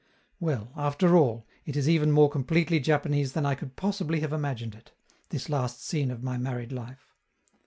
[0.39, 4.73] Well, after all, it is even more completely Japanese than I could possibly have imagined
[4.73, 4.93] it
[5.29, 7.13] this last scene of my married life!